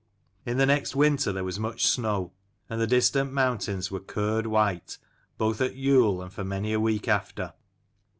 [0.47, 2.31] In the next winter there was much snow,
[2.71, 4.97] and the distant mountains were curd white,
[5.37, 7.53] both at Yule and for many a week after.